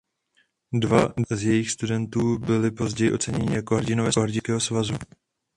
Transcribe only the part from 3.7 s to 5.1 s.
Hrdinové Sovětského svazu.